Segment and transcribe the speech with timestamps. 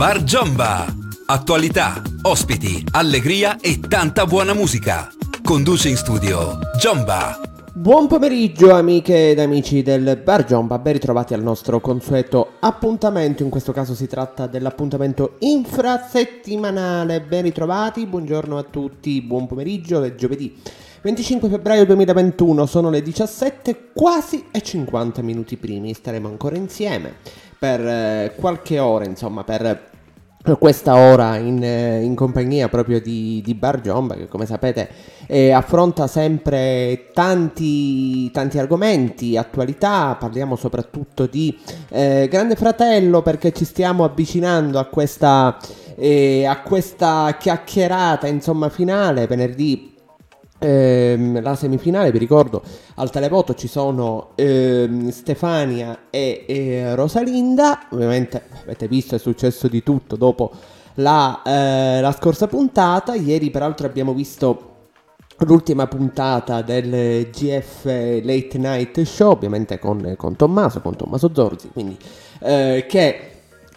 [0.00, 0.86] Bar Giomba.
[1.26, 5.10] Attualità, ospiti, allegria e tanta buona musica.
[5.44, 7.38] Conduce in studio Giomba.
[7.74, 13.50] Buon pomeriggio amiche ed amici del Bar Giomba, ben ritrovati al nostro consueto appuntamento, in
[13.50, 20.56] questo caso si tratta dell'appuntamento infrasettimanale, ben ritrovati, buongiorno a tutti, buon pomeriggio, è giovedì
[21.02, 27.16] 25 febbraio 2021, sono le 17, quasi e 50 minuti primi, staremo ancora insieme
[27.58, 29.89] per eh, qualche ora, insomma, per
[30.58, 34.88] questa ora in, eh, in, compagnia proprio di, di Bar Giomba che come sapete
[35.26, 41.56] eh, affronta sempre tanti, tanti, argomenti, attualità, parliamo soprattutto di
[41.90, 45.58] eh, Grande Fratello perché ci stiamo avvicinando a questa,
[45.94, 49.89] eh, a questa chiacchierata insomma finale venerdì
[50.62, 52.62] Ehm, la semifinale, vi ricordo,
[52.96, 57.86] al televoto ci sono ehm, Stefania e, e, Rosalinda.
[57.90, 60.50] Ovviamente avete visto è successo di tutto dopo
[60.94, 63.14] la, eh, la scorsa puntata.
[63.14, 64.68] Ieri, peraltro, abbiamo visto
[65.38, 71.96] l'ultima puntata del GF Late Night Show, ovviamente con, con Tommaso, con Tommaso Zorzi, quindi
[72.40, 73.29] eh, che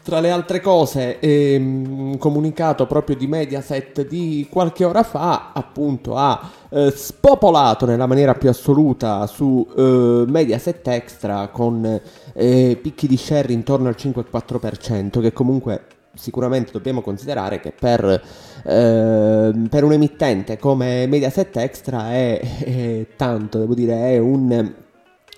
[0.03, 6.51] tra le altre cose, ehm, comunicato proprio di Mediaset di qualche ora fa, appunto ha
[6.69, 12.01] eh, spopolato nella maniera più assoluta su eh, Mediaset Extra con
[12.33, 19.53] eh, picchi di share intorno al 5-4%, che comunque sicuramente dobbiamo considerare che per, eh,
[19.69, 24.73] per un emittente come Mediaset Extra è, è tanto, devo dire, un,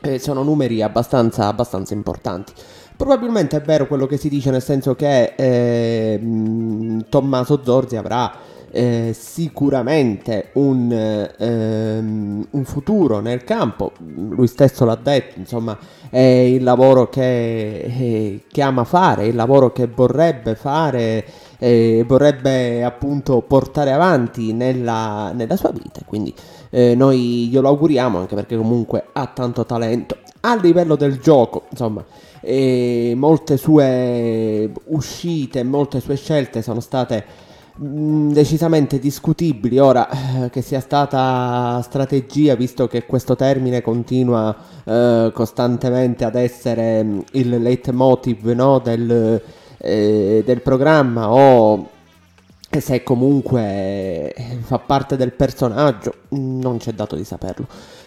[0.01, 2.53] eh, sono numeri abbastanza, abbastanza importanti.
[2.95, 6.19] Probabilmente è vero quello che si dice, nel senso che eh,
[7.09, 8.31] Tommaso Zorzi avrà
[8.75, 15.77] eh, sicuramente un, ehm, un, futuro nel campo, lui stesso l'ha detto, insomma
[16.09, 21.25] è il lavoro che, eh, che ama fare, il lavoro che vorrebbe fare
[21.57, 26.33] e vorrebbe appunto portare avanti nella, nella sua vita, quindi
[26.69, 30.17] eh, noi glielo auguriamo anche perché comunque ha tanto talento.
[30.41, 32.03] A livello del gioco, insomma
[32.45, 37.25] e molte sue uscite, molte sue scelte sono state
[37.81, 39.79] mm, decisamente discutibili.
[39.79, 40.07] Ora
[40.43, 47.19] eh, che sia stata strategia visto che questo termine continua eh, costantemente ad essere mm,
[47.31, 49.41] il leitmotiv no, del,
[49.79, 51.89] eh, del programma o
[52.77, 57.65] se comunque eh, fa parte del personaggio mm, non c'è dato di saperlo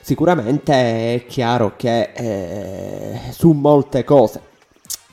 [0.08, 4.40] sicuramente è chiaro che eh, su molte cose,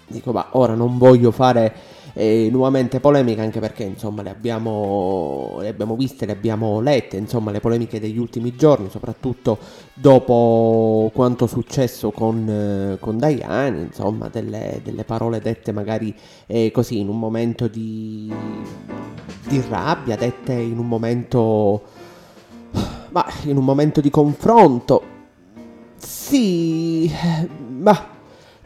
[0.07, 1.73] dico ma ora non voglio fare
[2.13, 7.51] eh, nuovamente polemiche anche perché insomma le abbiamo, le abbiamo viste, le abbiamo lette, insomma
[7.51, 9.57] le polemiche degli ultimi giorni, soprattutto
[9.93, 16.15] dopo quanto successo con, eh, con Diane, insomma delle, delle, parole dette magari
[16.45, 18.33] eh, così in un momento di,
[19.49, 21.94] di rabbia, dette in un momento
[23.15, 25.01] ma in un momento di confronto,
[25.95, 27.09] sì,
[27.79, 28.09] ma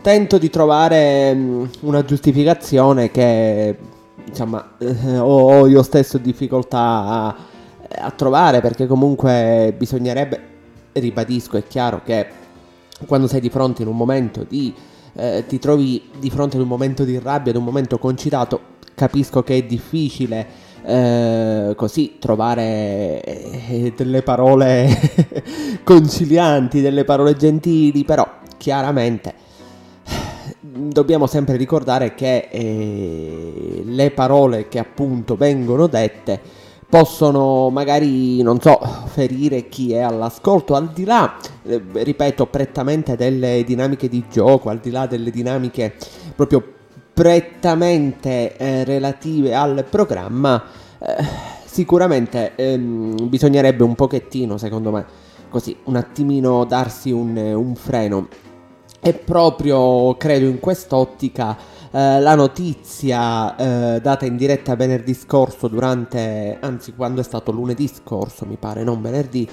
[0.02, 3.78] tento di trovare mm, una giustificazione che,
[4.26, 7.36] insomma, eh, ho, io stesso difficoltà a,
[8.00, 10.42] a trovare perché comunque bisognerebbe,
[10.94, 12.26] ribadisco, è chiaro che
[13.06, 14.74] quando sei di fronte in un momento di...
[15.14, 18.62] Eh, ti trovi di fronte ad un momento di rabbia, ad un momento concitato,
[18.96, 20.48] capisco che è difficile
[20.84, 24.88] eh, così trovare eh, delle parole
[25.84, 28.28] concilianti, delle parole gentili, però
[28.58, 29.48] chiaramente
[30.62, 36.40] dobbiamo sempre ricordare che eh, le parole che appunto vengono dette
[36.90, 43.64] possono magari, non so, ferire chi è all'ascolto, al di là, eh, ripeto, prettamente delle
[43.64, 45.94] dinamiche di gioco, al di là delle dinamiche
[46.36, 46.78] proprio
[47.20, 50.64] prettamente eh, relative al programma,
[51.00, 51.18] eh,
[51.66, 55.06] sicuramente ehm, bisognerebbe un pochettino, secondo me,
[55.50, 58.30] così, un attimino darsi un, un freno.
[59.02, 61.58] E proprio, credo, in quest'ottica
[61.92, 67.90] eh, la notizia eh, data in diretta venerdì scorso durante, anzi quando è stato lunedì
[67.90, 69.46] scorso mi pare, non venerdì,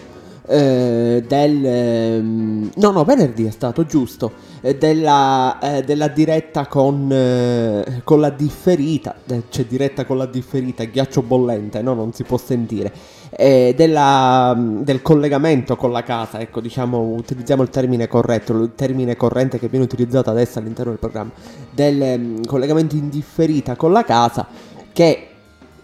[0.46, 1.64] eh, del...
[1.64, 8.20] Ehm, no, no, venerdì è stato giusto, eh, della, eh, della, diretta con, eh, con
[8.20, 13.14] la differita, eh, c'è diretta con la differita, ghiaccio bollente, no, non si può sentire,
[13.36, 19.58] della, del collegamento con la casa, ecco, diciamo, utilizziamo il termine corretto, il termine corrente
[19.58, 21.32] che viene utilizzato adesso all'interno del programma,
[21.70, 24.46] del um, collegamento in differita con la casa,
[24.90, 25.28] che,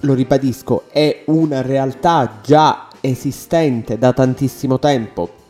[0.00, 5.40] lo ribadisco, è una realtà già esistente da tantissimo tempo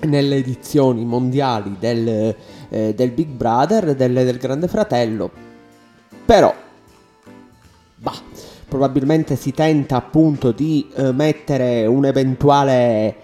[0.00, 2.34] nelle edizioni mondiali del,
[2.68, 5.30] eh, del Big Brother, del, del, Grande Fratello,
[6.24, 6.52] però,
[7.96, 8.14] bah,
[8.68, 13.16] probabilmente si tenta appunto di eh, mettere un eventuale,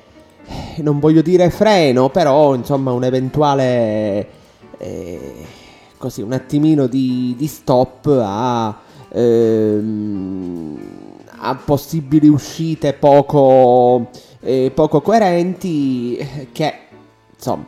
[0.46, 4.28] eh, non voglio dire freno, però insomma un eventuale,
[4.78, 5.46] eh,
[5.96, 8.87] così, un attimino di, di stop a...
[9.10, 11.06] Ehm,
[11.41, 16.75] a possibili uscite poco, eh, poco coerenti che
[17.35, 17.65] insomma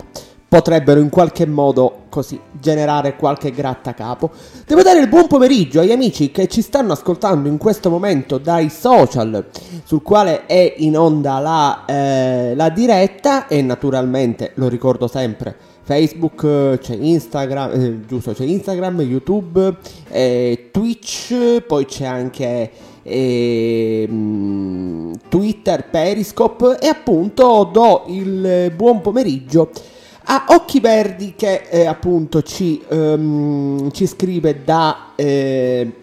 [0.51, 4.31] potrebbero in qualche modo così generare qualche grattacapo.
[4.67, 8.69] Devo dare il buon pomeriggio agli amici che ci stanno ascoltando in questo momento dai
[8.69, 9.45] social
[9.85, 16.77] sul quale è in onda la, eh, la diretta e naturalmente lo ricordo sempre Facebook,
[16.79, 19.75] c'è Instagram, eh, giusto, c'è Instagram, YouTube,
[20.09, 22.71] eh, Twitch, poi c'è anche
[23.03, 29.69] e, mm, Twitter, Periscope e appunto do il buon pomeriggio
[30.25, 35.11] a Occhi Verdi che eh, appunto ci, um, ci, scrive da...
[35.15, 35.95] Eh,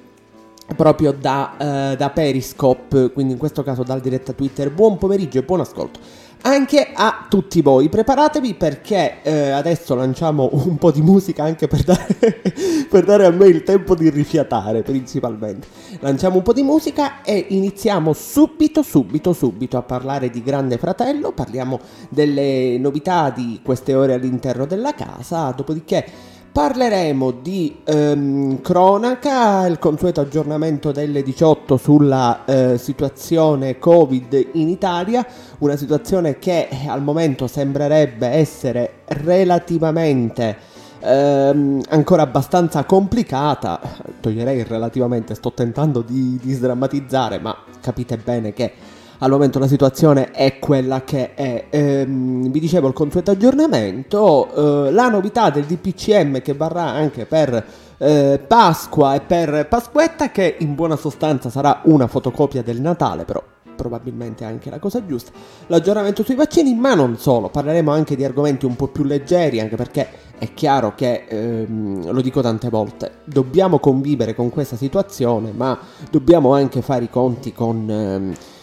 [0.77, 4.71] proprio da, uh, da Periscope, quindi in questo caso dal diretta Twitter.
[4.71, 5.99] Buon pomeriggio e buon ascolto
[6.43, 7.89] anche a tutti voi.
[7.89, 12.43] Preparatevi perché eh, adesso lanciamo un po' di musica anche per dare,
[12.89, 15.67] per dare, a me il tempo di rifiatare principalmente.
[16.01, 21.33] Lanciamo un po' di musica e iniziamo subito, subito, subito a parlare di Grande Fratello.
[21.33, 29.79] Parliamo delle novità di queste ore all'interno della casa, dopodiché Parleremo di ehm, cronaca, il
[29.79, 35.25] consueto aggiornamento delle 18 sulla eh, situazione Covid in Italia,
[35.59, 40.57] una situazione che al momento sembrerebbe essere relativamente
[41.01, 43.81] ehm, ancora abbastanza complicata,
[44.21, 48.73] toglierei relativamente, sto tentando di, di sdrammatizzare, ma capite bene che
[49.19, 51.67] al momento la situazione è quella che è.
[51.71, 57.65] Ehm, vi dicevo il consueto aggiornamento, eh, la novità del DPCM che varrà anche per
[57.99, 63.43] eh, Pasqua e per Pasquetta, che in buona sostanza sarà una fotocopia del Natale, però
[63.79, 65.31] probabilmente anche la cosa giusta.
[65.67, 69.77] L'aggiornamento sui vaccini, ma non solo, parleremo anche di argomenti un po' più leggeri, anche
[69.77, 70.09] perché
[70.39, 75.79] è chiaro che, ehm, lo dico tante volte, dobbiamo convivere con questa situazione, ma
[76.11, 77.89] dobbiamo anche fare i conti con...
[77.89, 78.58] Ehm, eh,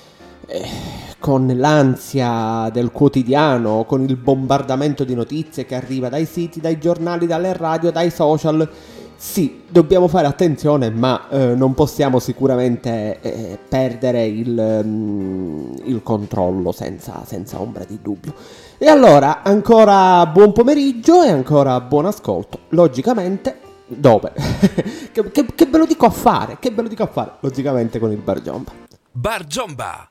[1.20, 7.26] con l'ansia del quotidiano, con il bombardamento di notizie che arriva dai siti, dai giornali,
[7.26, 8.70] dalle radio, dai social.
[9.18, 16.72] Sì, dobbiamo fare attenzione, ma eh, non possiamo sicuramente eh, perdere il, um, il controllo
[16.72, 18.34] senza, senza, ombra di dubbio.
[18.78, 22.60] E allora, ancora buon pomeriggio e ancora buon ascolto.
[22.70, 24.34] Logicamente, dove?
[25.12, 26.58] che, che, che, ve lo dico a fare?
[26.60, 27.32] Che ve lo dico a fare?
[27.40, 28.85] Logicamente con il Bar Jomba.
[29.16, 30.10] Bar!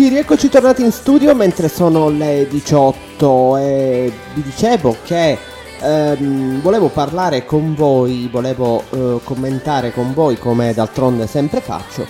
[0.00, 5.36] Rieccoci, rieccoci tornati in studio mentre sono le 18 e vi dicevo che
[5.78, 12.06] ehm, volevo parlare con voi, volevo eh, commentare con voi come d'altronde sempre faccio.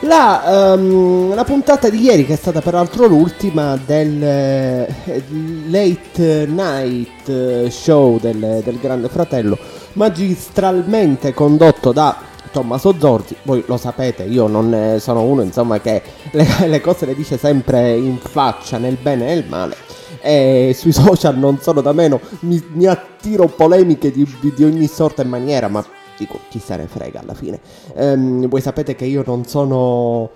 [0.00, 5.24] La, um, la, puntata di ieri, che è stata peraltro l'ultima del eh,
[5.68, 9.56] Late Night Show del, del Grande Fratello,
[9.94, 16.02] magistralmente condotto da Tommaso Zorzi, voi lo sapete, io non sono uno insomma che
[16.32, 19.76] le, le, cose le dice sempre in faccia, nel bene e nel male.
[20.22, 25.22] E sui social non sono da meno, mi, mi attiro polemiche di, di, ogni sorta
[25.22, 25.84] e maniera, ma
[26.18, 27.60] dico chi se ne frega alla fine.
[27.94, 30.30] Ehm, voi sapete che io non sono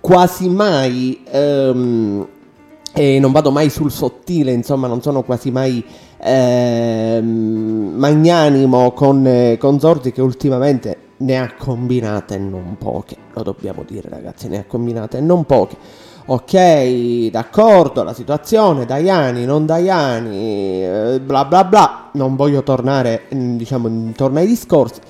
[0.00, 1.22] quasi mai...
[1.30, 2.28] Ehm,
[2.98, 5.84] e non vado mai sul sottile, insomma, non sono quasi mai
[6.16, 13.84] eh, magnanimo con, eh, con Zorzi che ultimamente ne ha combinate non poche, lo dobbiamo
[13.86, 15.76] dire ragazzi, ne ha combinate non poche.
[16.28, 23.56] Ok, d'accordo, la situazione, Daiani, non Daiani, eh, bla bla bla, non voglio tornare, mm,
[23.56, 25.00] diciamo, intorno ai discorsi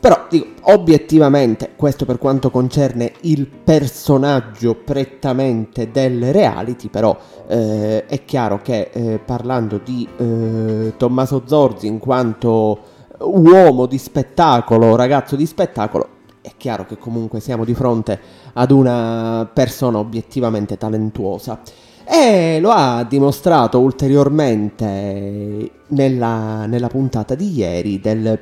[0.00, 7.14] però dico, obiettivamente, questo per quanto concerne il personaggio prettamente del reality, però
[7.46, 12.78] eh, è chiaro che eh, parlando di eh, Tommaso Zorzi in quanto
[13.20, 16.08] uomo di spettacolo, ragazzo di spettacolo,
[16.40, 18.18] è chiaro che comunque siamo di fronte
[18.54, 21.60] ad una persona obiettivamente talentuosa.
[22.04, 28.38] E lo ha dimostrato ulteriormente nella, nella puntata di ieri del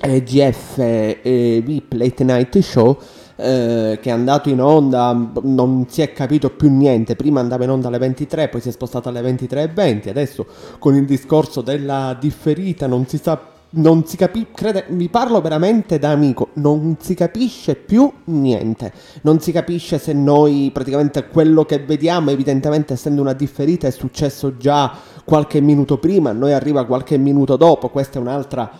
[0.00, 2.98] eh, GF eh, VIP Late Night Show
[3.40, 7.70] eh, che è andato in onda, non si è capito più niente, prima andava in
[7.70, 10.46] onda alle 23, poi si è spostato alle 23.20, adesso
[10.80, 13.40] con il discorso della differita non si sa
[13.70, 19.52] non si capisce, vi parlo veramente da amico, non si capisce più niente, non si
[19.52, 24.92] capisce se noi praticamente quello che vediamo, evidentemente essendo una differita, è successo già
[25.24, 28.70] qualche minuto prima, noi arriva qualche minuto dopo, questa è un'altra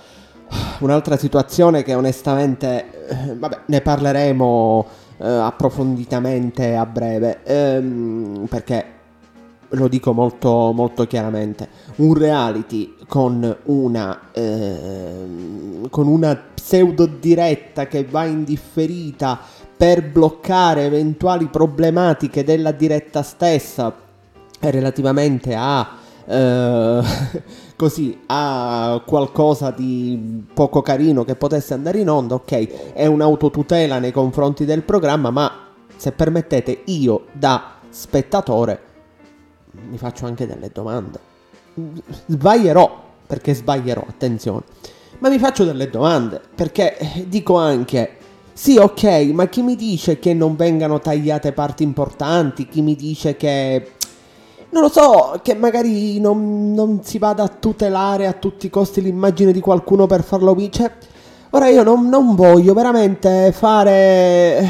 [0.80, 4.87] un'altra situazione che onestamente, eh, vabbè, ne parleremo
[5.18, 8.97] eh, approfonditamente a breve, ehm, perché
[9.70, 18.04] lo dico molto, molto chiaramente, un reality con una, ehm, con una pseudo diretta che
[18.04, 19.38] va in differita
[19.76, 23.94] per bloccare eventuali problematiche della diretta stessa
[24.60, 25.96] relativamente a...
[26.26, 27.02] Eh,
[27.78, 34.10] così a qualcosa di poco carino che potesse andare in onda, ok, è un'autotutela nei
[34.10, 38.88] confronti del programma, ma se permettete io da spettatore
[39.88, 41.18] mi faccio anche delle domande.
[42.26, 44.62] Sbaglierò, perché sbaglierò, attenzione.
[45.18, 48.18] Ma mi faccio delle domande, perché dico anche
[48.59, 52.66] sì, ok, ma chi mi dice che non vengano tagliate parti importanti?
[52.66, 53.92] Chi mi dice che
[54.70, 59.00] non lo so, che magari non, non, si vada a tutelare a tutti i costi
[59.00, 60.96] l'immagine di qualcuno per farlo vincere.
[61.50, 64.68] Ora io non, non, voglio veramente fare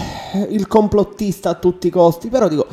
[0.50, 2.66] il complottista a tutti i costi, però dico,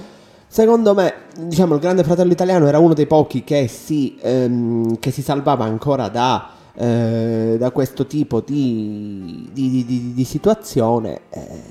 [0.56, 5.12] secondo me, diciamo, il Grande Fratello Italiano era uno dei pochi che si, ehm, che
[5.12, 11.24] si salvava ancora da, eh, da questo tipo di, di, di, di situazione.
[11.30, 11.62] Eh,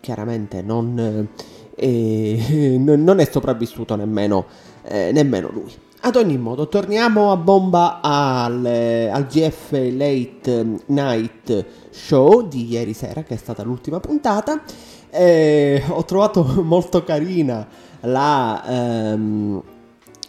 [0.00, 1.26] chiaramente non,
[1.74, 4.44] eh, non è sopravvissuto nemmeno
[4.82, 5.72] eh, nemmeno lui.
[6.00, 8.62] Ad ogni modo, torniamo a bomba al,
[9.10, 14.60] al, GF Late Night Show di ieri sera, che è stata l'ultima puntata.
[15.08, 17.66] Eh, ho trovato molto carina
[18.00, 19.62] la, ehm,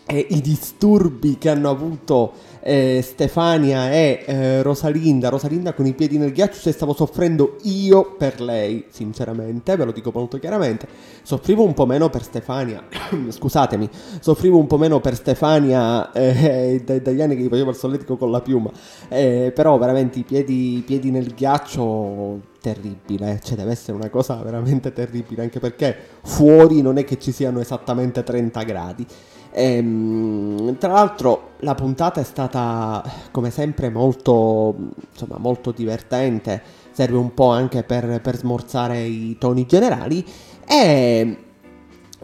[0.06, 5.30] eh, i disturbi che hanno avuto eh, Stefania e eh, Rosalinda.
[5.30, 9.92] Rosalinda con i piedi nel ghiaccio, se stavo soffrendo io per lei, sinceramente, ve lo
[9.92, 10.88] dico molto chiaramente.
[11.24, 12.84] Soffrivo un po' meno per Stefania,
[13.30, 17.76] scusatemi, soffrivo un po' meno per Stefania eh, d- dagli anni che gli facevo il
[17.76, 18.72] solletico con la piuma,
[19.08, 24.36] eh, però veramente i piedi, i piedi nel ghiaccio terribile, cioè deve essere una cosa
[24.36, 29.06] veramente terribile, anche perché fuori non è che ci siano esattamente 30 gradi.
[29.52, 34.76] Ehm, tra l'altro la puntata è stata come sempre molto,
[35.12, 40.26] insomma, molto divertente, serve un po' anche per, per smorzare i toni generali.
[40.66, 41.38] E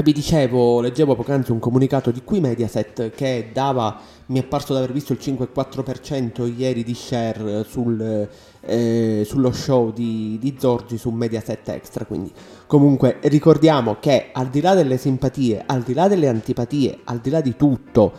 [0.03, 4.79] vi dicevo, leggevo poc'anzi un comunicato di qui Mediaset che dava, mi è parso di
[4.79, 8.27] aver visto il 5,4% ieri di share sul,
[8.59, 12.29] eh, sullo show di, di Zorgi su Mediaset Extra, quindi
[12.67, 17.29] comunque ricordiamo che al di là delle simpatie, al di là delle antipatie, al di
[17.29, 18.11] là di tutto,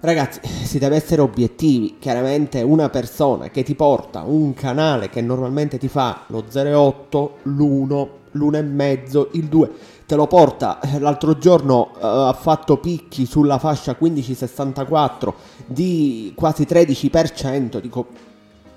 [0.00, 5.78] ragazzi, si deve essere obiettivi, chiaramente una persona che ti porta un canale che normalmente
[5.78, 9.70] ti fa lo 0,8, l'1, l'1,5, il 2
[10.12, 10.78] te lo porta.
[10.80, 15.32] Eh, l'altro giorno uh, ha fatto picchi sulla fascia 15-64
[15.66, 17.80] di quasi 13%.
[17.80, 18.06] Dico,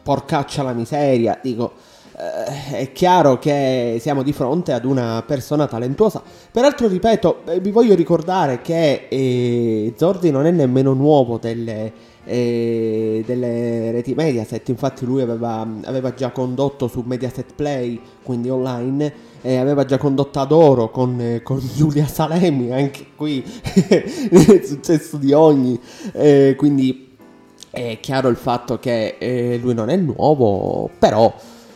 [0.01, 1.37] porcaccia la miseria.
[1.41, 1.73] Dico,
[2.15, 6.21] è chiaro che siamo di fronte ad una persona talentuosa.
[6.49, 12.13] Peraltro, ripeto, eh, vi voglio ricordare che eh, Zordi non è nemmeno nuovo delle.
[12.27, 19.13] Eh, delle reti Mediaset infatti lui aveva, aveva già condotto su Mediaset Play quindi online
[19.41, 25.17] eh, aveva già condotto ad oro con, eh, con Giulia Salemi, anche qui è successo
[25.17, 25.79] di ogni,
[26.57, 27.15] quindi
[27.69, 31.31] è chiaro il fatto che eh, lui non è nuovo, però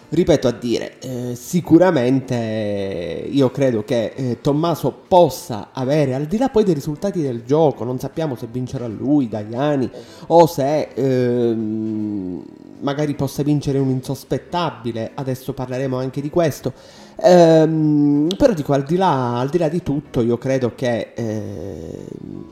[0.09, 6.49] ripeto a dire, eh, sicuramente io credo che eh, Tommaso possa avere, al di là
[6.49, 9.89] poi dei risultati del gioco, non sappiamo se vincerà lui, Daiani,
[10.27, 12.43] o se ehm,
[12.79, 16.73] magari possa vincere un insospettabile, adesso parleremo anche di questo.
[17.21, 22.05] Ehm, però dico, al di, là, al di, là, di tutto, io credo che, eh,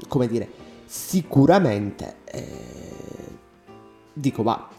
[0.08, 0.48] come dire,
[0.86, 2.46] sicuramente, eh,
[4.13, 4.70] dico, va,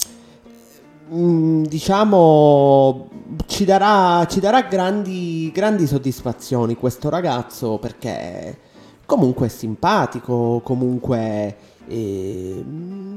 [1.08, 3.08] diciamo,
[3.46, 8.58] ci darà, ci darà grandi, grandi soddisfazioni questo ragazzo perché
[9.06, 11.56] comunque è simpatico, comunque
[11.88, 12.62] eh,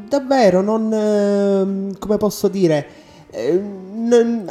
[0.07, 2.87] davvero non, eh, come posso dire,
[3.29, 3.61] eh,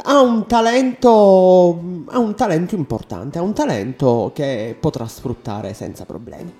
[0.03, 1.79] ha un talento
[2.11, 6.53] ha un talento importante, ha un talento che potrà sfruttare senza problemi.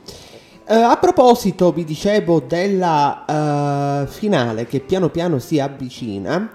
[0.71, 6.49] Uh, a proposito, vi dicevo della uh, finale che piano piano si avvicina.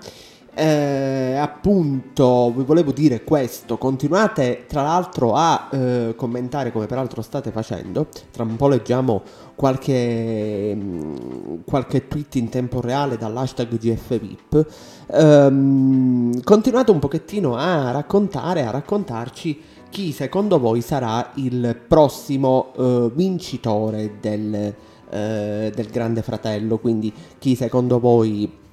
[0.55, 3.76] Eh, appunto, vi volevo dire questo.
[3.76, 8.07] Continuate tra l'altro a eh, commentare come peraltro state facendo.
[8.31, 9.22] Tra un po' leggiamo
[9.56, 14.66] qualche, mh, qualche tweet in tempo reale dall'hashtag GFVIP.
[15.08, 23.10] Um, continuate un pochettino a raccontare, a raccontarci chi secondo voi sarà il prossimo uh,
[23.12, 24.74] vincitore del,
[25.06, 26.78] uh, del Grande Fratello.
[26.78, 28.64] Quindi chi secondo voi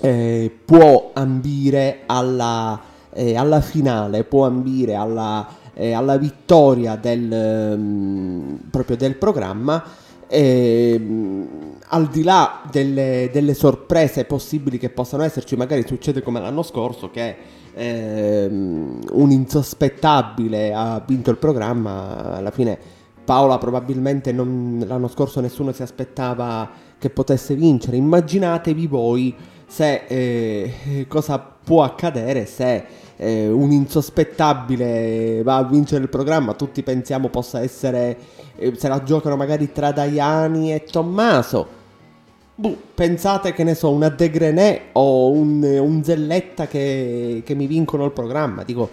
[0.00, 2.80] eh, può ambire alla,
[3.12, 9.82] eh, alla, finale, può ambire alla, eh, alla vittoria del, um, proprio del programma.
[10.28, 16.62] Um, al di là delle, delle, sorprese possibili che possano esserci, magari succede come l'anno
[16.62, 17.36] scorso che
[17.72, 22.76] ehm, un insospettabile ha vinto il programma, alla fine
[23.24, 29.34] Paola probabilmente non, l'anno scorso nessuno si aspettava che potesse vincere, immaginatevi voi
[29.66, 32.84] se eh, cosa può accadere se
[33.16, 38.16] eh, un insospettabile va a vincere il programma, tutti pensiamo possa essere, eh,
[38.76, 41.74] se la giocano magari tra Daiani e Tommaso.
[42.54, 47.66] Buh, pensate che ne so, una De Grenet o un, un Zelletta che, che, mi
[47.66, 48.88] vincono il programma, dico,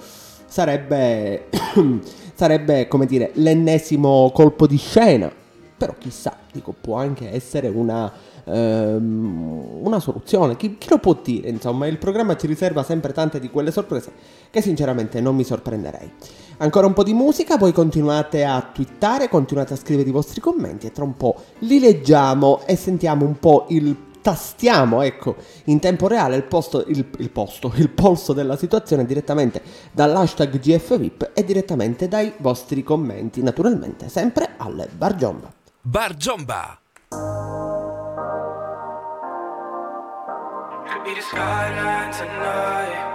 [0.45, 1.47] sarebbe,
[2.35, 5.31] sarebbe come dire l'ennesimo colpo di scena,
[5.77, 8.11] però chissà, dico, può anche essere una
[8.45, 10.55] ehm, una soluzione.
[10.55, 11.49] Chi, chi, lo può dire?
[11.49, 14.11] Insomma, il programma ci riserva sempre tante di quelle sorprese
[14.49, 16.11] che sinceramente non mi sorprenderei.
[16.57, 20.87] Ancora un po' di musica, poi continuate a twittare, continuate a scrivere i vostri commenti
[20.87, 25.35] e tra un po' li leggiamo e sentiamo un po' il tastiamo ecco
[25.65, 29.61] in tempo reale il, posto, il, il, posto, il polso della situazione direttamente
[29.91, 35.51] dall'hashtag GFVIP e direttamente dai vostri commenti, naturalmente sempre al Bar Giomba.
[35.81, 36.77] Bar Giomba!
[40.93, 43.12] could be the skyline tonight.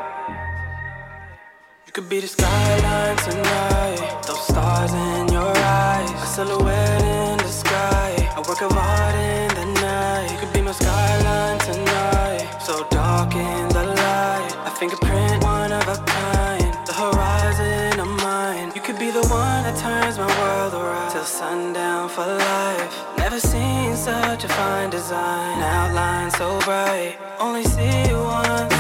[1.99, 4.23] Could be the skyline tonight.
[4.25, 8.11] Those stars in your eyes, a silhouette in the sky.
[8.37, 10.31] A work of art in the night.
[10.31, 12.47] You could be my skyline tonight.
[12.63, 16.73] So dark in the light, a fingerprint, one of a kind.
[16.87, 18.71] The horizon of mine.
[18.77, 22.95] You could be the one that turns my world around till sundown for life.
[23.19, 27.19] Never seen such a fine design, outline so bright.
[27.41, 28.78] Only see you once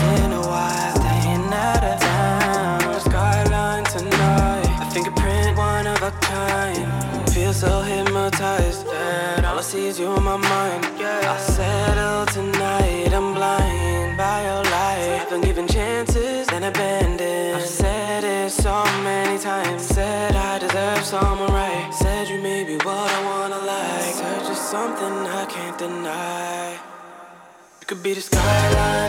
[6.09, 7.31] one of a kind.
[7.31, 8.87] Feel so hypnotized
[9.44, 10.85] all I see is you in my mind.
[10.99, 15.27] Yeah, I settle tonight, I'm blind by your light.
[15.31, 17.57] Been given chances, and abandoned.
[17.57, 21.90] I've said it so many times, said I deserve someone right.
[21.92, 24.14] Said you may be what I wanna like.
[24.14, 26.79] Search is something I can't deny
[27.81, 29.08] It could be the skyline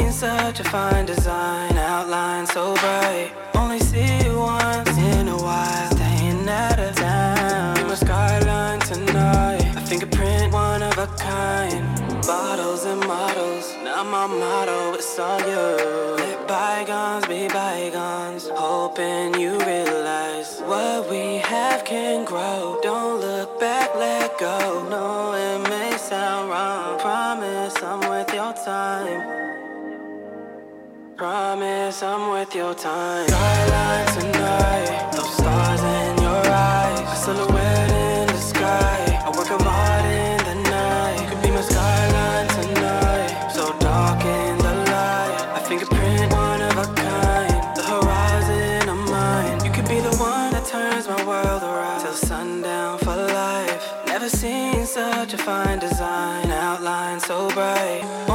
[0.00, 3.32] seen such a fine design, outline so bright.
[3.54, 9.76] Only see you once in a while, staying out of town skyline tonight.
[9.76, 11.84] A fingerprint, one of a kind.
[12.26, 15.66] Bottles and models, now my motto is on you.
[16.22, 18.48] Let bygones be bygones.
[18.54, 22.78] Hoping you realize what we have can grow.
[22.82, 24.86] Don't look back, let go.
[24.88, 26.98] No, it may sound wrong.
[27.00, 29.49] Promise I'm with your time.
[31.20, 33.28] Promise I'm with your time.
[33.28, 39.20] Skyline tonight, those stars in your eyes, a silhouette in the sky.
[39.22, 41.20] I work hard in the night.
[41.20, 45.36] You could be my skyline tonight, so dark in the light.
[45.56, 49.62] I fingerprint one of a kind, the horizon of mine.
[49.62, 53.92] You could be the one that turns my world around till sundown for life.
[54.06, 58.29] Never seen such a fine design, outline so bright.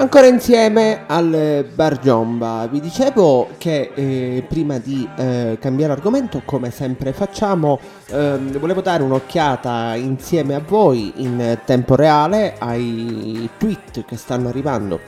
[0.00, 6.70] Ancora insieme al Bar Giomba, vi dicevo che eh, prima di eh, cambiare argomento, come
[6.70, 14.16] sempre facciamo, ehm, volevo dare un'occhiata insieme a voi in tempo reale ai tweet che
[14.16, 15.00] stanno arrivando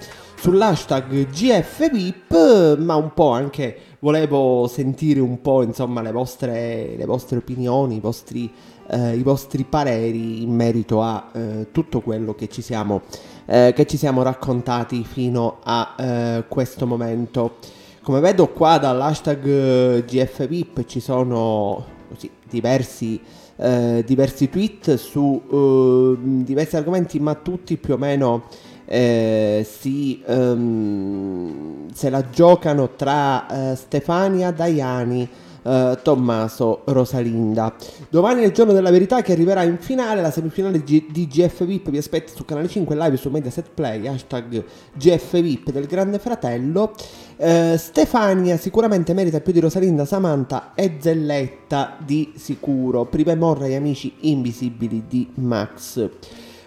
[0.42, 7.38] sull'hashtag GFVIP, ma un po' anche volevo sentire un po' insomma le vostre, le vostre
[7.38, 8.52] opinioni, i vostri,
[8.88, 13.02] eh, i vostri pareri in merito a eh, tutto quello che ci siamo,
[13.46, 17.56] eh, che ci siamo raccontati fino a eh, questo momento.
[18.02, 23.20] Come vedo qua dall'hashtag eh, GFVIP ci sono così, diversi,
[23.56, 28.44] eh, diversi tweet su eh, diversi argomenti, ma tutti più o meno
[28.84, 35.28] eh, si, ehm, se la giocano tra eh, Stefania Daiani.
[35.62, 37.74] Eh, Tommaso Rosalinda.
[38.08, 40.20] Domani è il giorno della verità che arriverà in finale.
[40.20, 44.06] La semifinale G- di GF VIP vi aspetta su canale 5 live su Mediaset Play.
[44.06, 46.92] Hashtag GF VIP del Grande Fratello.
[47.36, 53.04] Eh, Stefania sicuramente merita più di Rosalinda, Samantha e Zelletta di sicuro.
[53.04, 56.08] Prima morra gli amici invisibili di Max.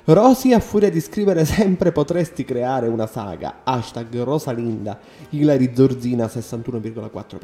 [0.07, 3.61] Rosy a furia di scrivere sempre potresti creare una saga.
[3.63, 7.39] Hashtag Rosalinda, Ilari Zorzina 61,4%.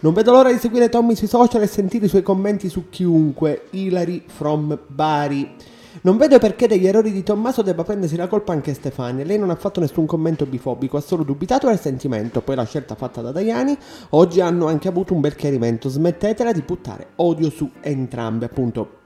[0.00, 3.66] Non vedo l'ora di seguire Tommy sui social e sentire i suoi commenti su chiunque.
[3.72, 5.56] Ilari from Bari.
[6.00, 9.22] Non vedo perché degli errori di Tommaso debba prendersi la colpa anche Stefania.
[9.22, 12.40] Lei non ha fatto nessun commento bifobico, ha solo dubitato del sentimento.
[12.40, 13.76] Poi la scelta fatta da Daiani.
[14.10, 15.90] Oggi hanno anche avuto un bel chiarimento.
[15.90, 19.02] Smettetela di buttare odio su entrambe, appunto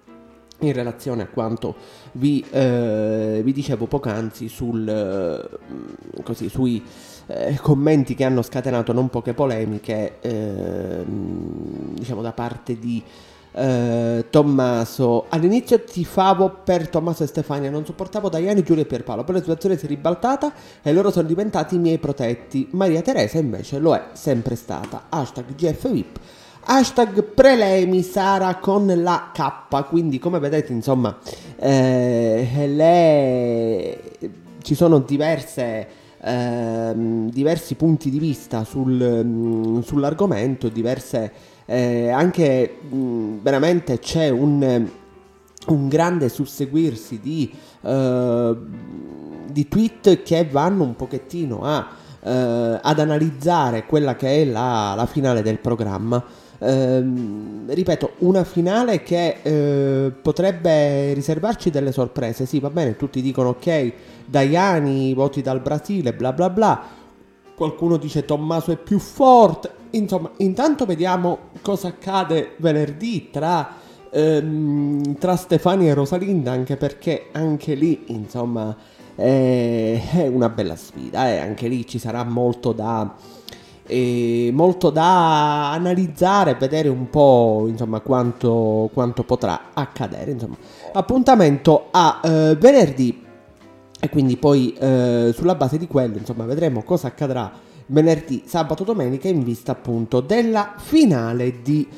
[0.60, 1.76] in relazione a quanto
[2.12, 6.82] vi, eh, vi dicevo poc'anzi sul, eh, così, sui
[7.26, 13.02] eh, commenti che hanno scatenato non poche polemiche ehm, diciamo da parte di
[13.52, 15.26] eh, Tommaso.
[15.28, 19.24] All'inizio tifavo per Tommaso e Stefania non sopportavo Daiani, Giulia e Pierpaolo.
[19.24, 22.68] Poi la situazione si è ribaltata e loro sono diventati i miei protetti.
[22.72, 25.04] Maria Teresa invece lo è sempre stata.
[25.08, 26.18] Hashtag GFVIP
[26.70, 31.16] Hashtag prelemi Sara con la K, quindi come vedete insomma
[31.56, 34.00] eh, le...
[34.60, 35.88] ci sono diverse,
[36.20, 41.32] ehm, diversi punti di vista sul, mm, sull'argomento, diverse
[41.64, 44.86] eh, anche mh, veramente c'è un,
[45.68, 47.50] un grande susseguirsi di,
[47.80, 48.56] eh,
[49.50, 51.88] di tweet che vanno un pochettino a,
[52.22, 56.22] eh, ad analizzare quella che è la, la finale del programma.
[56.60, 62.46] Ehm, ripeto, una finale che eh, potrebbe riservarci delle sorprese.
[62.46, 63.92] Sì, va bene, tutti dicono ok,
[64.24, 66.82] Daiani, voti dal Brasile, bla bla bla.
[67.54, 69.70] Qualcuno dice Tommaso è più forte.
[69.90, 73.74] Insomma, intanto vediamo cosa accade venerdì tra,
[74.10, 78.76] ehm, tra Stefania e Rosalinda, anche perché anche lì, insomma,
[79.16, 81.28] eh, è una bella sfida.
[81.28, 81.38] Eh.
[81.38, 83.14] Anche lì ci sarà molto da
[83.88, 90.30] e molto da analizzare, vedere un po' insomma quanto, quanto potrà accadere.
[90.30, 90.56] Insomma.
[90.92, 93.24] Appuntamento a eh, venerdì
[94.00, 97.50] e quindi poi eh, sulla base di quello insomma vedremo cosa accadrà
[97.86, 101.88] venerdì, sabato, domenica in vista appunto della finale di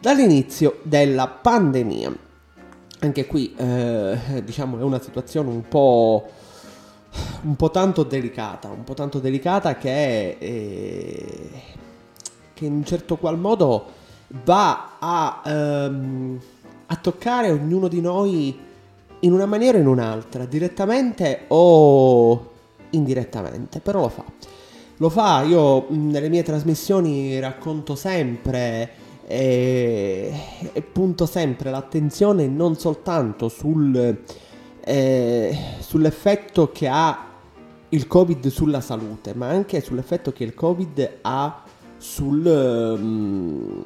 [0.00, 2.26] dall'inizio della pandemia.
[3.00, 6.28] Anche qui eh, diciamo è una situazione un po'
[7.42, 11.50] un po' tanto delicata, un po' tanto delicata che eh,
[12.58, 13.86] che in un certo qual modo
[14.44, 16.40] va a, ehm,
[16.86, 18.58] a toccare ognuno di noi
[19.20, 22.50] in una maniera o in un'altra, direttamente o
[22.90, 24.24] indirettamente, però lo fa.
[24.96, 28.90] Lo fa, io mh, nelle mie trasmissioni racconto sempre
[29.28, 30.32] e,
[30.72, 34.24] e punto sempre l'attenzione non soltanto sul,
[34.80, 37.24] eh, sull'effetto che ha
[37.90, 41.62] il Covid sulla salute, ma anche sull'effetto che il Covid ha
[41.98, 43.82] sul, um,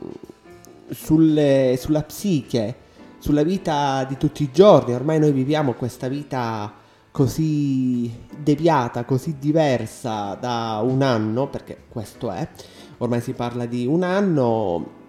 [0.91, 2.75] sulle, sulla psiche,
[3.19, 4.95] sulla vita di tutti i giorni.
[4.95, 6.73] Ormai noi viviamo questa vita
[7.11, 12.49] così deviata, così diversa da un anno, perché questo è,
[12.99, 15.01] ormai si parla di un anno,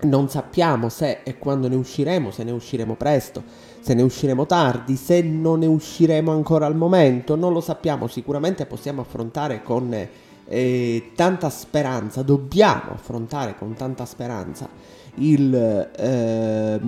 [0.00, 3.42] non sappiamo se e quando ne usciremo, se ne usciremo presto,
[3.80, 8.66] se ne usciremo tardi, se non ne usciremo ancora al momento, non lo sappiamo, sicuramente
[8.66, 10.08] possiamo affrontare con
[10.48, 14.68] eh, tanta speranza, dobbiamo affrontare con tanta speranza
[15.16, 16.80] il, eh,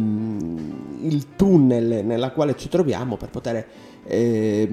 [1.03, 3.67] il tunnel nella quale ci troviamo per poter,
[4.05, 4.69] eh,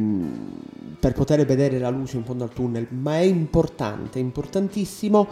[0.99, 5.27] per poter vedere la luce in fondo al tunnel, ma è importante, importantissimo,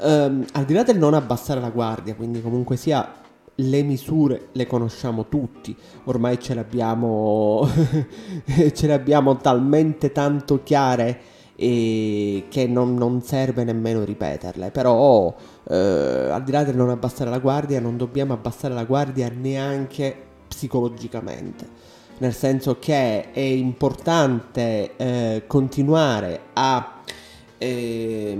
[0.00, 3.22] ehm, al di là del non abbassare la guardia, quindi comunque sia
[3.58, 7.66] le misure le conosciamo tutti, ormai ce le abbiamo,
[8.72, 15.34] ce le abbiamo talmente tanto chiare e che non, non, serve nemmeno ripeterle, però
[15.68, 20.14] eh, al di là del non abbassare la guardia non dobbiamo abbassare la guardia neanche
[20.46, 21.66] psicologicamente,
[22.18, 27.00] nel senso che è importante eh, continuare a,
[27.56, 28.38] eh,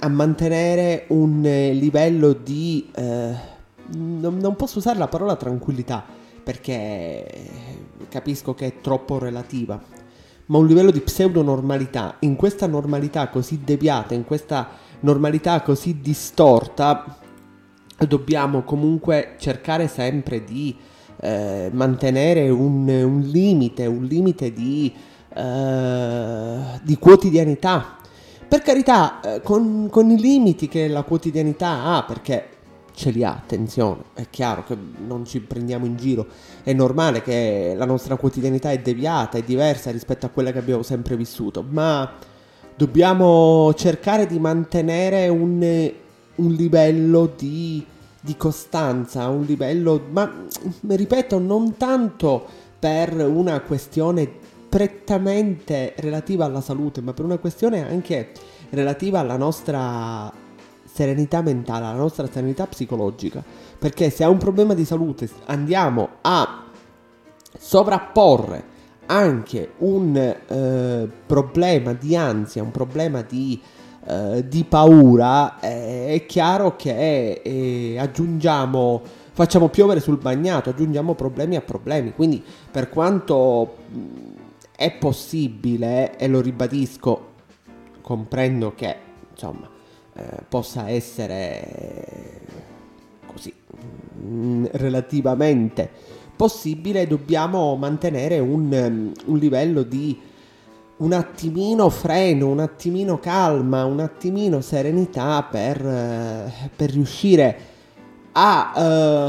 [0.00, 2.90] a, mantenere un livello di...
[2.94, 3.58] Eh,
[3.92, 6.04] non, non posso usare la parola tranquillità
[6.42, 7.26] perché
[8.08, 9.80] capisco che è troppo relativa,
[10.50, 12.16] ma un livello di pseudo-normalità.
[12.20, 14.68] In questa normalità così deviata, in questa
[15.00, 17.16] normalità così distorta,
[17.96, 20.76] dobbiamo comunque cercare sempre di
[21.20, 24.92] eh, mantenere un, un, limite, un limite di,
[25.34, 27.96] eh, di quotidianità.
[28.48, 32.48] Per carità, eh, con, con i limiti che la quotidianità ha, perché
[33.00, 36.26] ce li ha, attenzione, è chiaro che non ci prendiamo in giro,
[36.62, 40.82] è normale che la nostra quotidianità è deviata, è diversa rispetto a quella che abbiamo
[40.82, 42.12] sempre vissuto, ma
[42.76, 45.90] dobbiamo cercare di mantenere un,
[46.34, 47.82] un livello di,
[48.20, 50.30] di, costanza, un livello, ma
[50.86, 52.46] ripeto, non tanto
[52.78, 54.30] per una questione
[54.68, 58.32] prettamente relativa alla salute, ma per una questione anche
[58.68, 60.39] relativa alla nostra
[61.00, 63.42] serenità mentale, alla nostra serenità psicologica.
[63.78, 66.64] Perché se ha un problema di salute andiamo a
[67.58, 68.64] sovrapporre
[69.06, 73.58] anche un eh, problema di ansia, un problema di,
[74.04, 79.00] eh, di paura, eh, è chiaro che eh, aggiungiamo,
[79.32, 82.12] facciamo piovere sul bagnato, aggiungiamo problemi a problemi.
[82.12, 83.76] Quindi per quanto
[84.76, 87.28] è possibile, e lo ribadisco,
[88.02, 88.96] comprendo che
[89.30, 89.78] insomma
[90.14, 92.40] eh, possa essere
[93.26, 93.52] così
[94.20, 95.90] mh, mm, relativamente
[96.36, 100.18] possibile, dobbiamo mantenere un, um, un livello di
[100.96, 107.58] un attimino freno, un attimino calma, un attimino serenità per, uh, per riuscire
[108.32, 108.72] a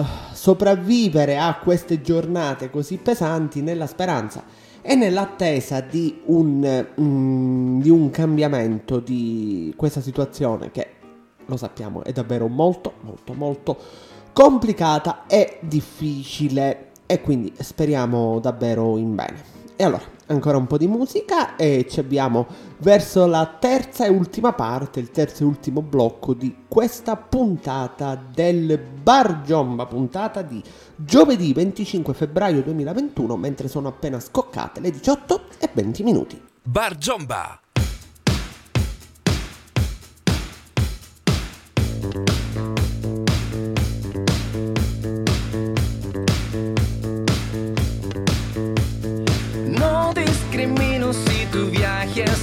[0.02, 4.44] uh, sopravvivere a queste giornate così pesanti nella speranza
[4.82, 10.88] e nell'attesa di un, mm, di un cambiamento di questa situazione che
[11.46, 13.78] lo sappiamo è davvero molto molto molto
[14.34, 19.61] complicata e difficile e quindi speriamo davvero in bene.
[19.82, 22.46] E allora, ancora un po' di musica e ci abbiamo
[22.82, 28.78] verso la terza e ultima parte, il terzo e ultimo blocco di questa puntata del
[28.78, 30.62] Bar Giomba, puntata di
[30.96, 36.40] giovedì 25 febbraio 2021, mentre sono appena scoccate le 18 e 20 minuti.
[36.62, 37.60] Bar Giomba!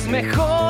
[0.08, 0.67] Mejor.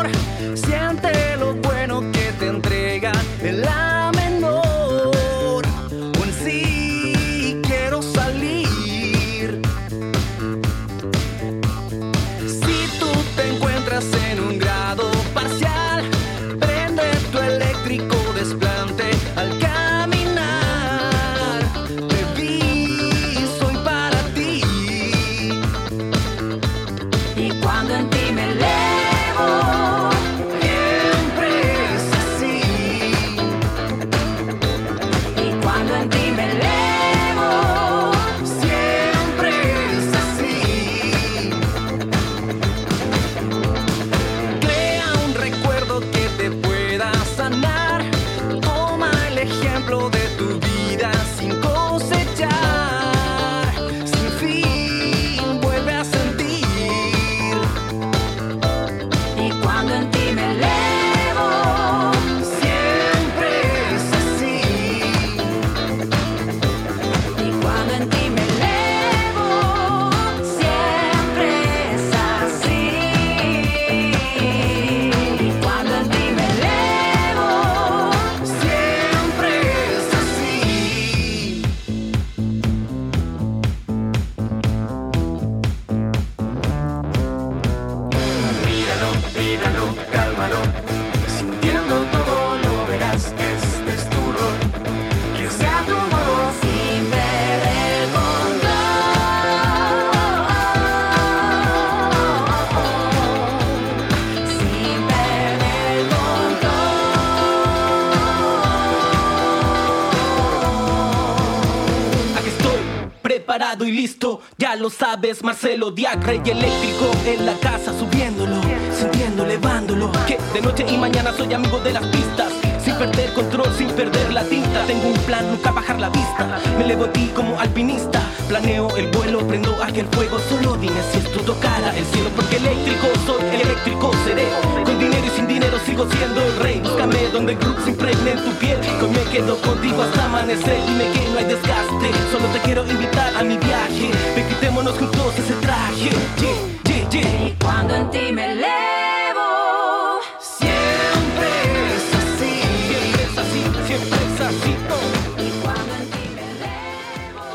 [115.12, 118.60] Sabes, Marcelo Diac, rey eléctrico en la casa, subiéndolo,
[118.92, 120.12] sintiendo, elevándolo.
[120.26, 122.57] Que de noche y mañana soy amigo de las pistas.
[122.98, 124.84] Perder control, sin perder la tinta.
[124.86, 126.58] Tengo un plan, nunca bajar la vista.
[126.76, 128.20] Me elevo a ti como alpinista.
[128.48, 130.38] Planeo el vuelo, prendo aquel fuego.
[130.48, 132.28] Solo dime si esto tocara el cielo.
[132.34, 134.48] Porque eléctrico soy, eléctrico seré.
[134.84, 136.80] Con dinero y sin dinero sigo siendo el rey.
[136.80, 138.78] Búscame donde el groove se impregne en tu piel.
[139.00, 140.80] Hoy me quedo contigo hasta amanecer.
[140.88, 142.10] Dime que no hay desgaste.
[142.32, 144.10] Solo te quiero invitar a mi viaje.
[144.34, 146.10] Ven, quitémonos juntos ese traje.
[146.36, 147.46] Yeah, yeah.
[147.46, 148.77] Y cuando en ti me elevo,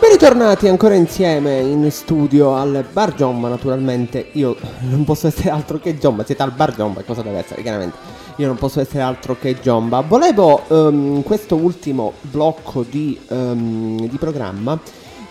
[0.04, 5.80] Ben ritornati ancora insieme in studio al Bar Jomba, naturalmente io non posso essere altro
[5.80, 7.95] che Jomba, siete al Bar Jomba, cosa deve essere chiaramente?
[8.36, 10.01] Io non posso essere altro che Jomba.
[10.01, 14.78] Volevo in questo ultimo blocco di, ehm, di programma,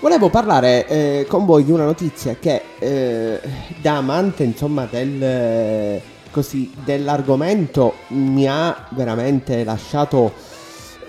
[0.01, 3.41] volevo parlare eh, con voi di una notizia che eh,
[3.79, 6.01] da amante insomma del,
[6.31, 10.33] così, dell'argomento mi ha veramente lasciato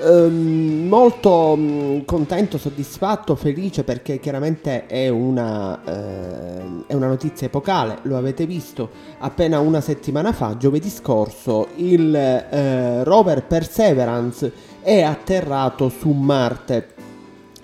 [0.06, 7.99] Ehm, molto mh, contento, soddisfatto, felice perché chiaramente è una, ehm, è una notizia epocale,
[8.01, 8.89] lo avete visto
[9.20, 14.51] appena una settimana fa, giovedì scorso, il eh, rover Perseverance
[14.82, 16.89] è atterrato su Marte.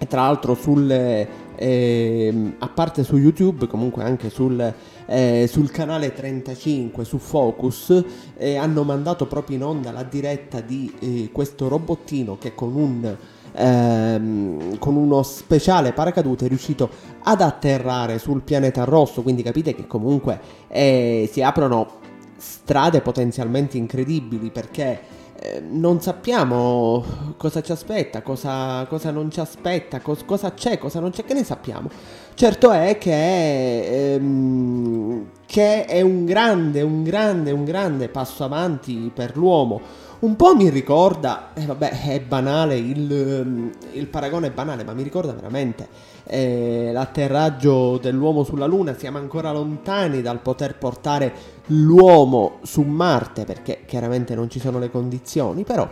[0.01, 4.73] E tra l'altro sul, ehm, a parte su YouTube, comunque anche sul,
[5.09, 8.03] eh, sul canale 35 su Focus,
[8.37, 13.17] eh, hanno mandato proprio in onda la diretta di eh, questo robottino che con un
[13.53, 16.89] ehm, con uno speciale paracadute è riuscito
[17.23, 21.97] ad atterrare sul pianeta rosso, quindi capite che comunque eh, si aprono
[22.37, 30.01] strade potenzialmente incredibili perché eh, non sappiamo cosa ci aspetta, cosa, cosa non ci aspetta,
[30.01, 31.89] cos- cosa c'è, cosa non c'è, che ne sappiamo.
[32.33, 39.37] Certo è che, ehm, che è un grande, un grande, un grande passo avanti per
[39.37, 39.79] l'uomo.
[40.19, 44.93] Un po' mi ricorda, e vabbè è banale, il, ehm, il paragone è banale, ma
[44.93, 45.87] mi ricorda veramente
[46.29, 48.95] eh, l'atterraggio dell'uomo sulla Luna.
[48.95, 51.33] Siamo ancora lontani dal poter portare
[51.67, 55.87] l'uomo su Marte perché chiaramente non ci sono le condizioni, però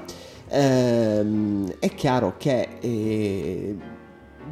[0.50, 3.76] ehm, è chiaro che eh,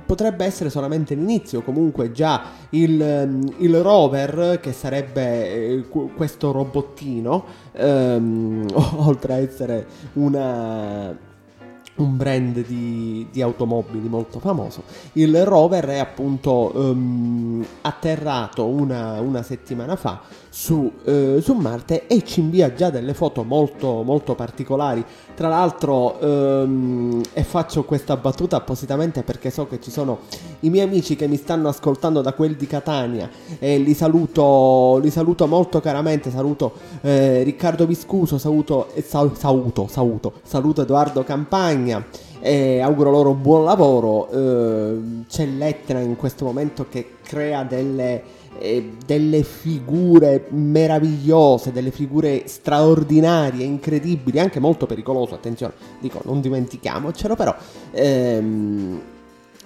[0.05, 7.45] potrebbe essere solamente l'inizio, comunque già il, il rover che sarebbe eh, qu- questo robottino,
[7.73, 8.65] ehm,
[8.97, 11.33] oltre a essere una
[11.95, 14.83] un brand di, di automobili molto famoso.
[15.13, 20.21] Il rover è appunto ehm, atterrato una, una settimana fa
[20.55, 25.03] su, eh, su Marte e ci invia già delle foto molto, molto particolari.
[25.35, 30.19] Tra l'altro, ehm, e faccio questa battuta appositamente perché so che ci sono
[30.61, 33.29] i miei amici che mi stanno ascoltando da quel di Catania
[33.59, 36.31] e li saluto, li saluto molto caramente.
[36.31, 42.01] Saluto eh, Riccardo Viscuso, saluto, eh, sau- sauto, sauto, saluto Edoardo Campagna
[42.45, 44.29] e auguro loro buon lavoro.
[44.29, 48.21] Eh, c'è l'Etna in questo momento che crea delle,
[48.59, 55.33] eh, delle figure meravigliose, delle figure straordinarie, incredibili, anche molto pericolose.
[55.33, 57.55] Attenzione, dico, non dimentichiamocelo, però.
[57.91, 59.01] Ehm,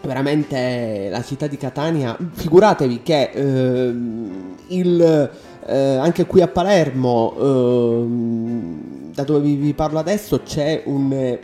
[0.01, 5.29] veramente la città di Catania figuratevi che ehm, il,
[5.65, 8.79] eh, anche qui a Palermo ehm,
[9.13, 11.39] da dove vi, parlo adesso c'è un eh,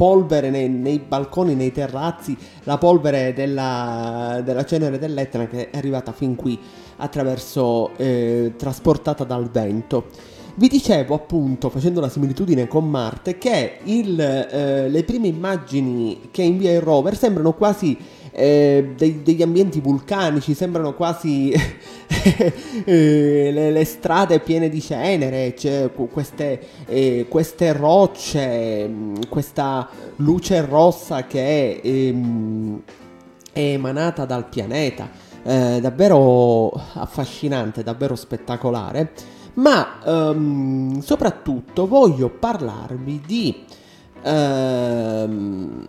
[0.00, 6.12] polvere nei, nei balconi nei terrazzi la polvere della, della cenere dell'Etna che è arrivata
[6.12, 6.58] fin qui
[6.96, 10.06] attraverso eh, trasportata dal vento.
[10.54, 16.44] Vi dicevo appunto, facendo la similitudine con Marte, che il, eh, le prime immagini che
[16.44, 17.94] invia il rover sembrano quasi
[18.32, 21.52] eh, dei- degli ambienti vulcanici, sembrano quasi
[22.84, 25.54] eh, le, le strade piene di cenere,
[25.94, 32.82] qu- queste, eh, queste rocce, mh, questa luce rossa che è, ehm,
[33.52, 35.08] è emanata dal pianeta.
[35.42, 39.12] Eh, davvero affascinante, davvero spettacolare.
[39.54, 43.64] Ma ehm, soprattutto voglio parlarvi di,
[44.22, 45.88] ehm,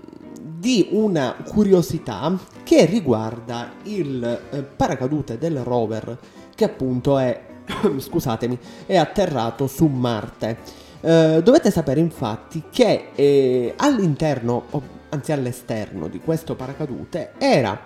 [0.62, 6.16] di una curiosità che riguarda il eh, paracadute del rover,
[6.54, 7.46] che appunto è
[7.98, 10.60] scusatemi, è atterrato su Marte.
[11.02, 14.66] Eh, dovete sapere infatti che eh, all'interno,
[15.10, 17.82] anzi all'esterno di questo paracadute era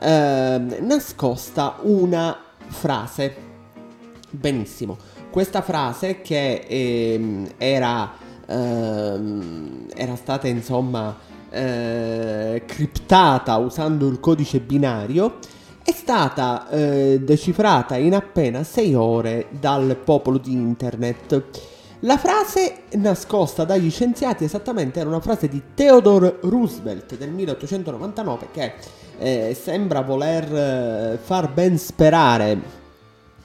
[0.00, 3.36] eh, nascosta una frase.
[4.30, 4.96] Benissimo,
[5.30, 8.14] questa frase che ehm, era,
[8.48, 15.38] ehm, era stata insomma eh, criptata usando il codice binario
[15.82, 21.42] è stata eh, decifrata in appena 6 ore dal popolo di internet.
[22.00, 28.72] La frase nascosta dagli scienziati esattamente era una frase di Theodore Roosevelt del 1899 che
[29.18, 30.54] eh, sembra voler
[31.14, 32.58] eh, far ben sperare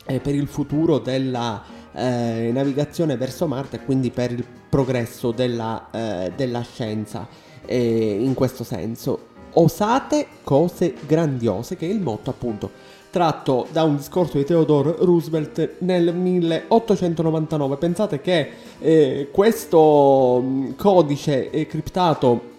[0.06, 5.90] eh, per il futuro della eh, navigazione verso Marte e quindi per il progresso della,
[5.92, 7.28] eh, della scienza
[7.68, 9.30] in questo senso.
[9.54, 15.76] Osate cose grandiose, che è il motto appunto tratto da un discorso di Theodore Roosevelt
[15.80, 17.76] nel 1899.
[17.76, 18.50] Pensate che
[18.80, 20.44] eh, questo
[20.78, 22.51] codice criptato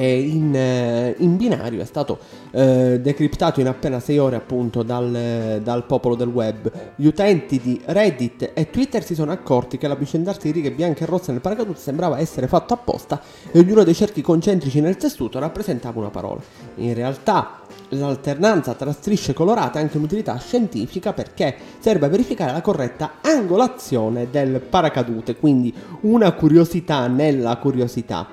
[0.00, 2.18] in, eh, in, binario è stato
[2.50, 6.70] eh, decriptato in appena 6 ore appunto dal, dal, popolo del web.
[6.96, 11.06] Gli utenti di Reddit e Twitter si sono accorti che l'avvicendarsi di righe bianche e
[11.06, 13.20] rosse nel paracadute sembrava essere fatto apposta
[13.50, 16.40] e ognuno dei cerchi concentrici nel tessuto rappresentava una parola.
[16.76, 22.60] In realtà l'alternanza tra strisce colorate ha anche un'utilità scientifica perché serve a verificare la
[22.60, 28.28] corretta angolazione del paracadute, quindi una curiosità nella curiosità.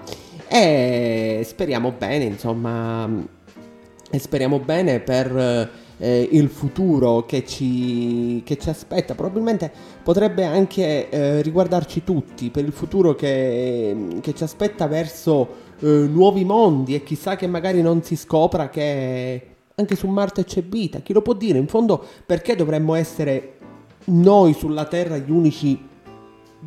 [0.52, 3.08] E speriamo bene, insomma,
[4.10, 5.70] e speriamo bene per
[6.00, 9.14] eh, il futuro che ci, che ci, aspetta.
[9.14, 9.72] Probabilmente
[10.02, 16.44] potrebbe anche eh, riguardarci tutti, per il futuro che, che ci aspetta verso eh, nuovi
[16.44, 19.46] mondi e chissà che magari non si scopra che
[19.76, 21.00] anche su Marte c'è vita.
[21.00, 21.60] Chi lo può dire?
[21.60, 23.58] In fondo perché dovremmo essere
[24.06, 25.88] noi sulla Terra gli unici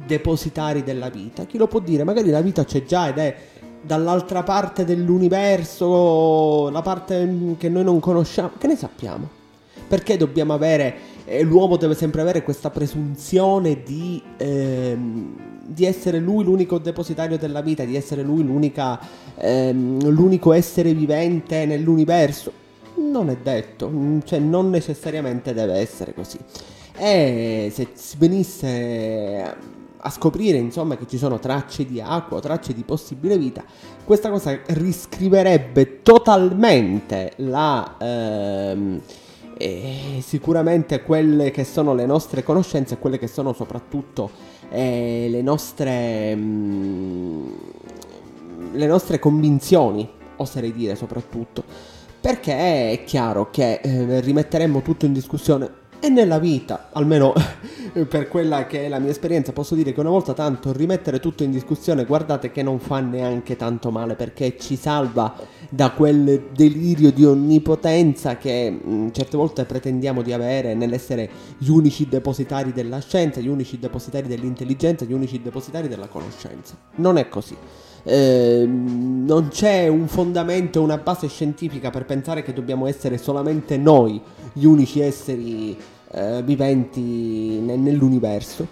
[0.06, 1.44] depositari della vita?
[1.46, 2.04] Chi lo può dire?
[2.04, 3.36] Magari la vita c'è già ed è
[3.82, 9.28] dall'altra parte dell'universo, la parte che noi non conosciamo, che ne sappiamo?
[9.88, 16.44] Perché dobbiamo avere, eh, l'uomo deve sempre avere questa presunzione di, ehm, di, essere lui
[16.44, 18.42] l'unico depositario della vita, di essere lui
[19.36, 22.60] ehm, l'unico essere vivente nell'universo?
[22.94, 23.90] Non è detto,
[24.24, 26.38] cioè non necessariamente deve essere così.
[26.96, 32.82] E se si venisse a scoprire insomma che ci sono tracce di acqua, tracce di
[32.82, 33.62] possibile vita,
[34.04, 37.96] questa cosa riscriverebbe totalmente la...
[37.98, 39.00] Ehm,
[39.58, 44.30] eh, sicuramente quelle che sono le nostre conoscenze, quelle che sono soprattutto
[44.70, 46.34] eh, le nostre...
[46.34, 47.52] Mh, mm,
[48.74, 51.62] le nostre convinzioni, oserei dire soprattutto,
[52.20, 57.32] perché è chiaro che eh, rimetteremmo tutto in discussione e nella vita, almeno
[58.08, 61.44] per quella che è la mia esperienza, posso dire che una volta tanto rimettere tutto
[61.44, 65.32] in discussione, guardate che non fa neanche tanto male perché ci salva
[65.68, 71.68] da quel delirio di onnipotenza che mh, mm, certe volte pretendiamo di avere nell'essere gli
[71.68, 76.76] unici depositari della scienza, gli unici depositari dell'intelligenza, gli unici depositari della conoscenza.
[76.96, 77.56] Non è così.
[78.02, 84.20] Eh, non c'è un fondamento, una base scientifica per pensare che dobbiamo essere solamente noi
[84.52, 85.76] gli unici esseri
[86.12, 88.66] eh, viventi ne- nell'universo.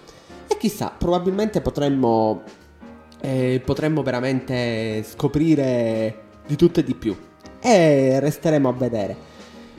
[0.47, 2.43] E chissà, probabilmente potremmo,
[3.21, 7.15] eh, potremmo veramente scoprire di tutto e di più.
[7.59, 9.29] E resteremo a vedere.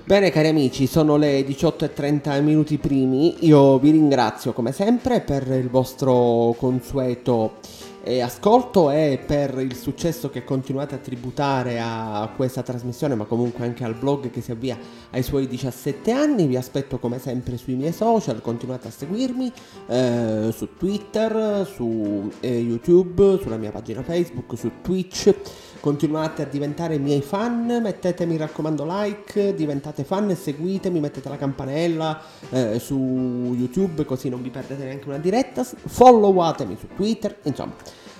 [0.04, 5.70] Bene cari amici, sono le 18.30 minuti primi, io vi ringrazio come sempre per il
[5.70, 7.58] vostro consueto
[8.04, 13.64] eh, ascolto e per il successo che continuate a tributare a questa trasmissione, ma comunque
[13.64, 14.78] anche al blog che si avvia
[15.10, 16.46] ai suoi 17 anni.
[16.46, 19.52] Vi aspetto come sempre sui miei social, continuate a seguirmi
[19.86, 25.34] eh, su Twitter, su eh, YouTube, sulla mia pagina Facebook, su Twitch.
[25.82, 32.78] Continuate a diventare miei fan, mettetemi raccomando like, diventate fan seguitemi, mettete la campanella eh,
[32.78, 37.74] su YouTube così non vi perdete neanche una diretta, followatemi su Twitter, insomma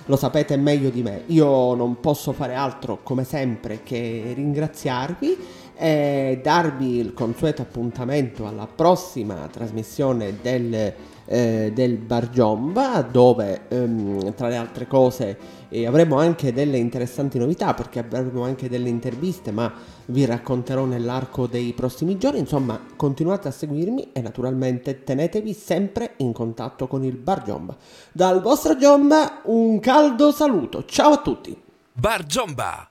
[0.07, 1.23] lo sapete meglio di me.
[1.27, 5.37] Io non posso fare altro come sempre che ringraziarvi
[5.77, 10.93] e darvi il consueto appuntamento alla prossima trasmissione del
[11.25, 15.37] eh, del Bar Giomba dove ehm, tra le altre cose
[15.73, 19.73] eh, avremo anche delle interessanti novità perché avremo anche delle interviste ma
[20.05, 22.39] vi racconterò nell'arco dei prossimi giorni.
[22.39, 27.75] Insomma continuate a seguirmi e naturalmente tenetevi sempre in contatto con il Bar Giomba.
[28.11, 30.85] Dal vostro Giomba un caldo saluto.
[30.85, 31.59] Ciao a tutti!
[31.91, 32.89] Bar Giomba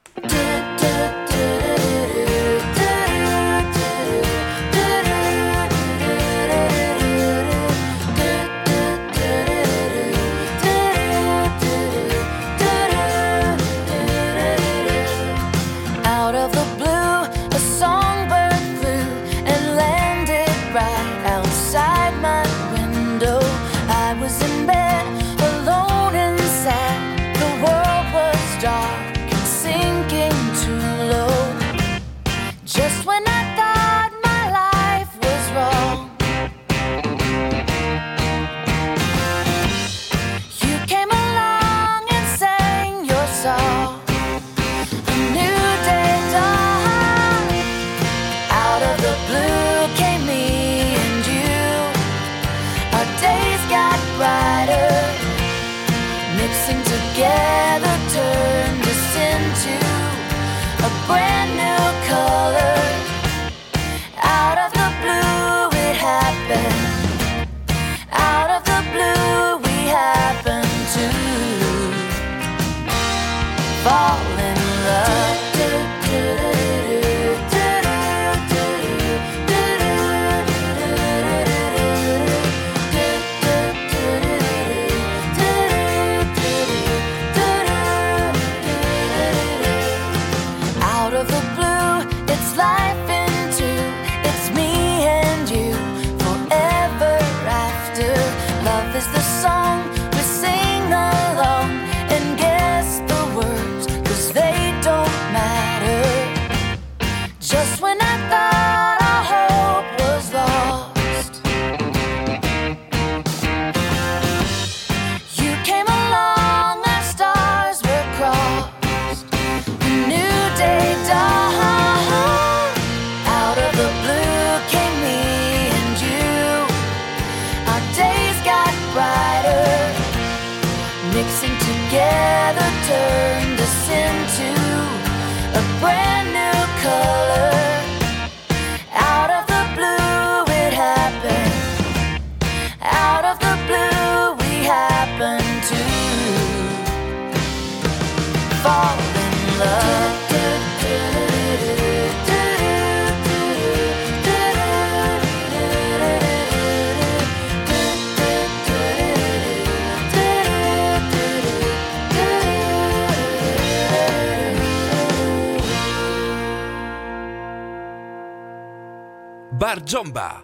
[169.92, 170.41] Bar Giomba.